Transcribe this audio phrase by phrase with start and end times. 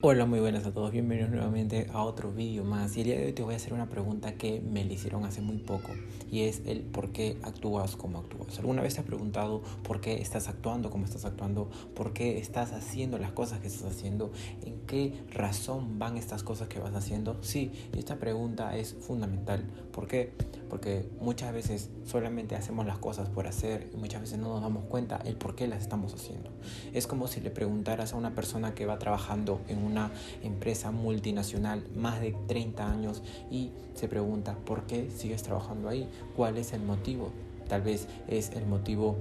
[0.00, 3.26] Hola, muy buenas a todos, bienvenidos nuevamente a otro vídeo más y el día de
[3.26, 5.88] hoy te voy a hacer una pregunta que me le hicieron hace muy poco
[6.30, 8.60] y es el por qué actúas como actúas.
[8.60, 11.68] ¿Alguna vez te has preguntado por qué estás actuando como estás actuando?
[11.96, 14.30] ¿Por qué estás haciendo las cosas que estás haciendo?
[14.62, 17.36] ¿En qué razón van estas cosas que vas haciendo?
[17.42, 19.64] Sí, esta pregunta es fundamental.
[19.90, 20.32] ¿Por qué?
[20.70, 24.84] Porque muchas veces solamente hacemos las cosas por hacer y muchas veces no nos damos
[24.84, 26.50] cuenta el por qué las estamos haciendo.
[26.92, 30.10] Es como si le preguntaras a una persona que va trabajando en un una
[30.42, 36.58] empresa multinacional más de 30 años y se pregunta por qué sigues trabajando ahí, cuál
[36.58, 37.32] es el motivo.
[37.68, 39.16] Tal vez es el motivo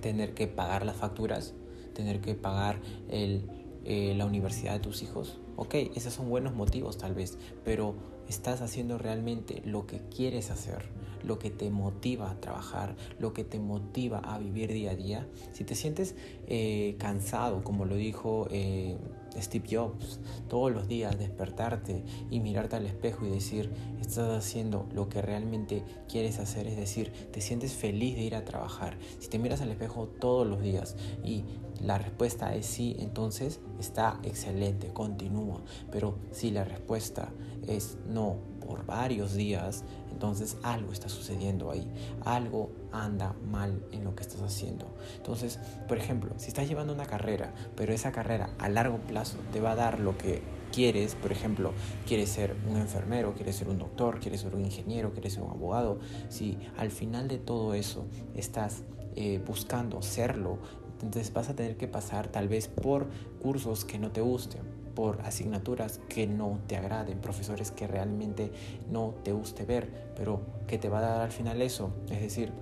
[0.00, 1.54] tener que pagar las facturas,
[1.94, 3.48] tener que pagar el,
[3.84, 5.38] eh, la universidad de tus hijos.
[5.56, 7.94] Ok, esos son buenos motivos tal vez, pero
[8.28, 10.84] estás haciendo realmente lo que quieres hacer,
[11.26, 15.26] lo que te motiva a trabajar, lo que te motiva a vivir día a día.
[15.52, 16.14] Si te sientes
[16.46, 18.96] eh, cansado, como lo dijo eh,
[19.36, 25.08] Steve Jobs, todos los días despertarte y mirarte al espejo y decir, estás haciendo lo
[25.08, 28.96] que realmente quieres hacer, es decir, te sientes feliz de ir a trabajar.
[29.18, 31.44] Si te miras al espejo todos los días y
[31.82, 35.60] la respuesta es sí, entonces está excelente, continúa.
[35.90, 37.32] Pero si la respuesta
[37.66, 38.36] es no
[38.66, 41.86] por varios días, entonces algo está sucediendo ahí,
[42.24, 44.86] algo anda mal en lo que estás haciendo.
[45.16, 49.60] Entonces, por ejemplo, si estás llevando una carrera, pero esa carrera a largo plazo te
[49.60, 50.42] va a dar lo que
[50.72, 51.72] quieres, por ejemplo,
[52.06, 55.50] quieres ser un enfermero, quieres ser un doctor, quieres ser un ingeniero, quieres ser un
[55.50, 58.82] abogado, si al final de todo eso estás
[59.14, 60.58] eh, buscando serlo,
[61.02, 63.06] entonces vas a tener que pasar tal vez por
[63.40, 64.62] cursos que no te gusten,
[64.96, 68.50] por asignaturas que no te agraden, profesores que realmente
[68.90, 72.52] no te guste ver, pero que te va a dar al final eso, es decir,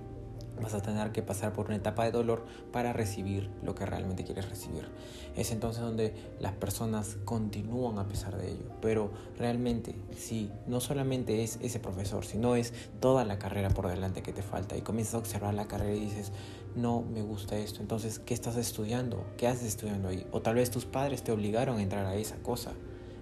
[0.61, 4.23] vas a tener que pasar por una etapa de dolor para recibir lo que realmente
[4.23, 4.87] quieres recibir.
[5.35, 8.65] Es entonces donde las personas continúan a pesar de ello.
[8.81, 14.21] Pero realmente, si no solamente es ese profesor, sino es toda la carrera por delante
[14.21, 16.31] que te falta y comienzas a observar la carrera y dices,
[16.75, 19.25] no me gusta esto, entonces, ¿qué estás estudiando?
[19.37, 20.25] ¿Qué haces estudiando ahí?
[20.31, 22.71] O tal vez tus padres te obligaron a entrar a esa cosa.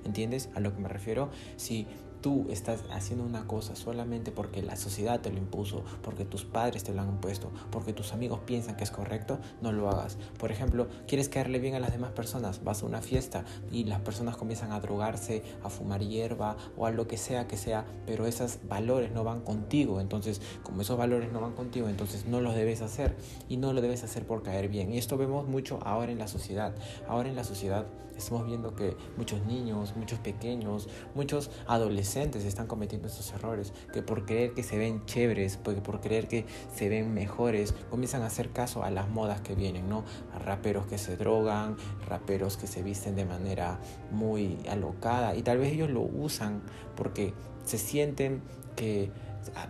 [0.05, 1.29] ¿Entiendes a lo que me refiero?
[1.55, 1.87] Si
[2.23, 6.83] tú estás haciendo una cosa solamente porque la sociedad te lo impuso, porque tus padres
[6.83, 10.17] te lo han impuesto, porque tus amigos piensan que es correcto, no lo hagas.
[10.39, 13.99] Por ejemplo, quieres caerle bien a las demás personas, vas a una fiesta y las
[13.99, 18.25] personas comienzan a drogarse, a fumar hierba o a lo que sea que sea, pero
[18.25, 19.99] esos valores no van contigo.
[19.99, 23.17] Entonces, como esos valores no van contigo, entonces no los debes hacer
[23.49, 24.93] y no lo debes hacer por caer bien.
[24.93, 26.73] Y esto vemos mucho ahora en la sociedad.
[27.09, 27.85] Ahora en la sociedad
[28.17, 34.25] estamos viendo que muchos niños, muchos pequeños, muchos adolescentes, están cometiendo estos errores, que por
[34.25, 38.51] creer que se ven chéveres, porque por creer que se ven mejores, comienzan a hacer
[38.51, 40.03] caso a las modas que vienen, ¿no?
[40.33, 43.79] A raperos que se drogan, raperos que se visten de manera
[44.11, 46.61] muy alocada y tal vez ellos lo usan
[46.95, 47.33] porque
[47.65, 48.41] se sienten
[48.75, 49.11] que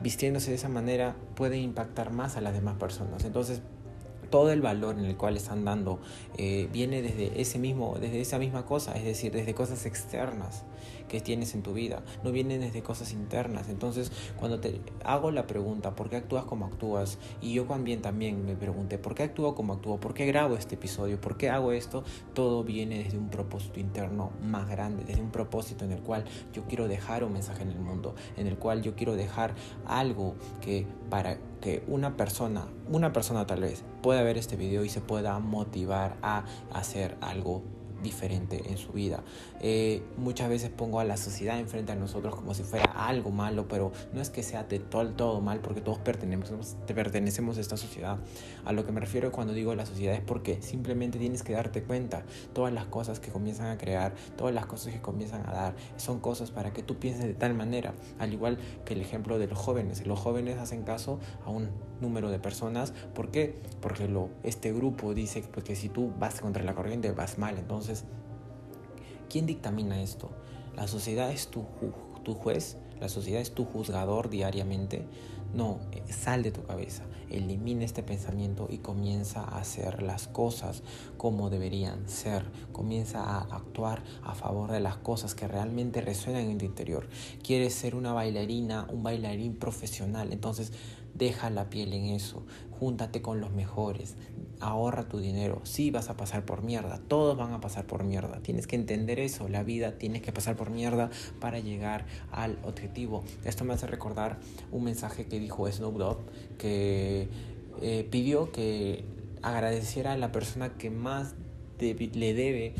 [0.01, 3.25] vistiéndose de esa manera puede impactar más a las demás personas.
[3.25, 3.61] Entonces,
[4.33, 5.99] todo el valor en el cual están dando
[6.39, 10.63] eh, viene desde ese mismo, desde esa misma cosa, es decir, desde cosas externas
[11.07, 13.69] que tienes en tu vida, no vienen desde cosas internas.
[13.69, 17.19] Entonces, cuando te hago la pregunta, ¿por qué actúas como actúas?
[17.41, 19.99] Y yo también también me pregunté, ¿por qué actúo como actúo?
[19.99, 21.21] ¿Por qué grabo este episodio?
[21.21, 22.03] ¿Por qué hago esto?
[22.33, 26.63] Todo viene desde un propósito interno más grande, desde un propósito en el cual yo
[26.63, 29.53] quiero dejar un mensaje en el mundo, en el cual yo quiero dejar
[29.85, 34.89] algo que para que una persona, una persona tal vez, pueda ver este video y
[34.89, 36.43] se pueda motivar a
[36.73, 37.63] hacer algo
[38.03, 39.23] diferente en su vida.
[39.61, 43.67] Eh, muchas veces pongo a la sociedad enfrente a nosotros como si fuera algo malo,
[43.67, 47.77] pero no es que sea de todo, todo mal, porque todos pertenecemos, pertenecemos a esta
[47.77, 48.17] sociedad.
[48.65, 51.83] A lo que me refiero cuando digo la sociedad es porque simplemente tienes que darte
[51.83, 55.75] cuenta, todas las cosas que comienzan a crear, todas las cosas que comienzan a dar,
[55.97, 59.47] son cosas para que tú pienses de tal manera, al igual que el ejemplo de
[59.47, 60.05] los jóvenes.
[60.05, 61.69] Los jóvenes hacen caso a un
[62.03, 63.59] número de personas, ¿por qué?
[63.81, 68.03] Porque lo, este grupo dice que si tú vas contra la corriente vas mal, entonces
[69.29, 70.29] ¿quién dictamina esto?
[70.75, 71.65] ¿La sociedad es tu,
[72.23, 72.77] tu juez?
[72.99, 75.07] ¿La sociedad es tu juzgador diariamente?
[75.53, 80.81] No, eh, sal de tu cabeza, elimina este pensamiento y comienza a hacer las cosas
[81.17, 82.43] como deberían ser.
[82.71, 87.07] Comienza a actuar a favor de las cosas que realmente resuenan en tu interior.
[87.43, 90.71] Quieres ser una bailarina, un bailarín profesional, entonces
[91.13, 94.15] deja la piel en eso, júntate con los mejores,
[94.59, 95.61] ahorra tu dinero.
[95.63, 98.39] Sí vas a pasar por mierda, todos van a pasar por mierda.
[98.41, 103.23] Tienes que entender eso, la vida tienes que pasar por mierda para llegar al objetivo.
[103.43, 104.39] Esto me hace recordar
[104.71, 106.17] un mensaje que dijo Snoop Dogg
[106.57, 107.27] que
[107.81, 109.03] eh, pidió que
[109.41, 111.35] agradeciera a la persona que más
[111.79, 112.73] le debe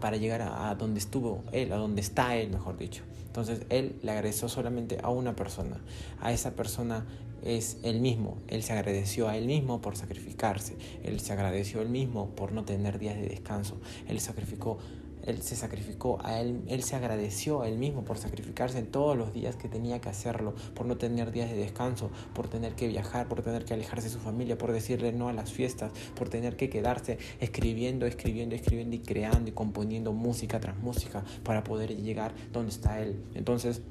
[0.00, 3.02] para llegar a, donde estuvo él, a donde está él, mejor dicho.
[3.26, 5.80] Entonces él le agradeció solamente a una persona.
[6.20, 7.06] A esa persona
[7.44, 8.38] es él mismo.
[8.48, 10.76] Él se agradeció a él mismo por sacrificarse.
[11.02, 13.80] Él se agradeció a él mismo por no tener días de descanso.
[14.08, 14.78] Él sacrificó
[15.24, 19.16] él se sacrificó a él, él se agradeció a él mismo por sacrificarse en todos
[19.16, 22.88] los días que tenía que hacerlo, por no tener días de descanso, por tener que
[22.88, 26.28] viajar, por tener que alejarse de su familia, por decirle no a las fiestas, por
[26.28, 31.96] tener que quedarse escribiendo, escribiendo, escribiendo y creando y componiendo música tras música para poder
[31.96, 33.22] llegar donde está él.
[33.34, 33.82] Entonces,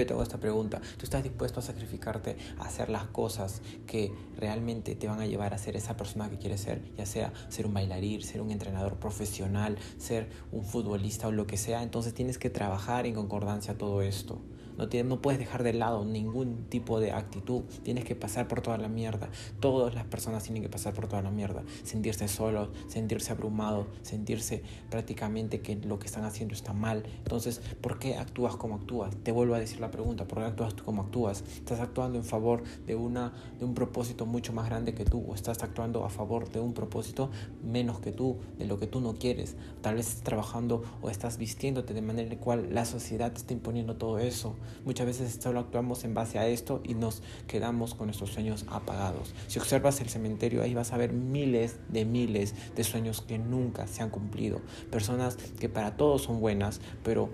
[0.00, 4.12] yo te hago esta pregunta, ¿tú estás dispuesto a sacrificarte a hacer las cosas que
[4.36, 6.82] realmente te van a llevar a ser esa persona que quieres ser?
[6.96, 11.56] Ya sea ser un bailarín, ser un entrenador profesional, ser un futbolista o lo que
[11.56, 11.82] sea.
[11.82, 14.40] Entonces tienes que trabajar en concordancia todo esto.
[14.76, 17.62] No, no puedes dejar de lado ningún tipo de actitud.
[17.82, 19.28] Tienes que pasar por toda la mierda.
[19.60, 21.62] Todas las personas tienen que pasar por toda la mierda.
[21.84, 27.04] Sentirse solos, sentirse abrumados, sentirse prácticamente que lo que están haciendo está mal.
[27.18, 29.14] Entonces, ¿por qué actúas como actúas?
[29.22, 30.26] Te vuelvo a decir la pregunta.
[30.26, 31.44] ¿Por qué actúas como actúas?
[31.56, 35.24] ¿Estás actuando en favor de, una, de un propósito mucho más grande que tú?
[35.28, 37.30] ¿O estás actuando a favor de un propósito
[37.62, 39.56] menos que tú, de lo que tú no quieres?
[39.82, 43.38] Tal vez estás trabajando o estás vistiéndote de manera en la cual la sociedad te
[43.38, 44.56] está imponiendo todo eso.
[44.84, 49.34] Muchas veces solo actuamos en base a esto y nos quedamos con nuestros sueños apagados.
[49.46, 53.86] Si observas el cementerio, ahí vas a ver miles de miles de sueños que nunca
[53.86, 54.60] se han cumplido.
[54.90, 57.30] Personas que para todos son buenas, pero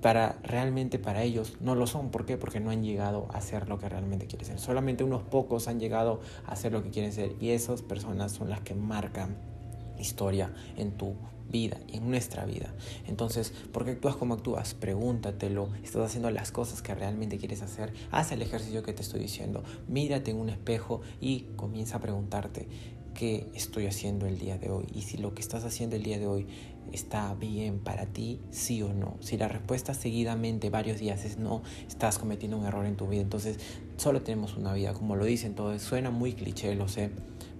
[0.00, 2.10] para realmente para ellos no lo son.
[2.10, 2.36] ¿Por qué?
[2.36, 4.58] Porque no han llegado a ser lo que realmente quieren ser.
[4.58, 8.50] Solamente unos pocos han llegado a ser lo que quieren ser y esas personas son
[8.50, 9.55] las que marcan
[9.98, 11.14] historia en tu
[11.48, 12.74] vida y en nuestra vida.
[13.06, 14.74] Entonces, ¿por qué actúas como actúas?
[14.74, 15.68] Pregúntatelo.
[15.82, 17.92] ¿Estás haciendo las cosas que realmente quieres hacer?
[18.10, 19.62] Haz el ejercicio que te estoy diciendo.
[19.88, 22.68] Mírate en un espejo y comienza a preguntarte
[23.14, 26.18] qué estoy haciendo el día de hoy y si lo que estás haciendo el día
[26.18, 26.46] de hoy
[26.92, 29.16] está bien para ti, sí o no.
[29.20, 33.22] Si la respuesta seguidamente varios días es no, estás cometiendo un error en tu vida.
[33.22, 33.58] Entonces,
[33.96, 35.82] solo tenemos una vida, como lo dicen todos.
[35.82, 37.10] Suena muy cliché, lo sé,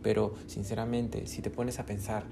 [0.02, 2.25] pero sinceramente, si te pones a pensar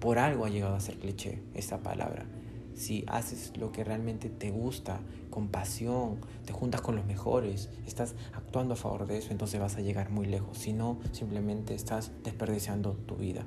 [0.00, 2.26] por algo ha llegado a ser cliché esta palabra.
[2.74, 5.00] Si haces lo que realmente te gusta,
[5.30, 9.76] con pasión, te juntas con los mejores, estás actuando a favor de eso, entonces vas
[9.76, 10.58] a llegar muy lejos.
[10.58, 13.44] Si no, simplemente estás desperdiciando tu vida.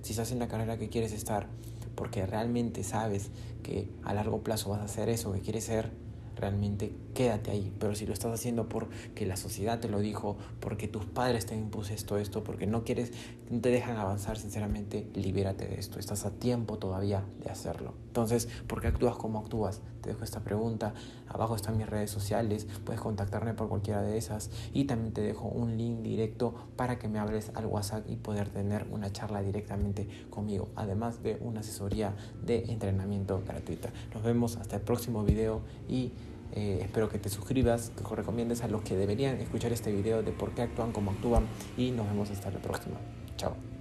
[0.00, 1.48] Si estás en la carrera que quieres estar,
[1.94, 3.30] porque realmente sabes
[3.62, 5.90] que a largo plazo vas a hacer eso que quieres ser,
[6.36, 7.72] realmente quédate ahí.
[7.78, 11.54] Pero si lo estás haciendo porque la sociedad te lo dijo, porque tus padres te
[11.54, 13.12] han impuesto esto, porque no quieres,
[13.50, 15.98] no te dejan avanzar, sinceramente, libérate de esto.
[15.98, 17.94] Estás a tiempo todavía de hacerlo.
[18.06, 19.80] Entonces, ¿por qué actúas como actúas?
[20.02, 20.94] Te dejo esta pregunta.
[21.28, 22.66] Abajo están mis redes sociales.
[22.84, 24.50] Puedes contactarme por cualquiera de esas.
[24.74, 28.48] Y también te dejo un link directo para que me hables al WhatsApp y poder
[28.48, 30.68] tener una charla directamente conmigo.
[30.76, 32.14] Además de una asesoría
[32.44, 33.90] de entrenamiento gratuita.
[34.12, 36.12] Nos vemos hasta el próximo video y
[36.54, 40.32] eh, espero que te suscribas, que recomiendes a los que deberían escuchar este video de
[40.32, 41.46] por qué actúan como actúan
[41.76, 42.96] y nos vemos hasta la próxima.
[43.36, 43.71] Chao.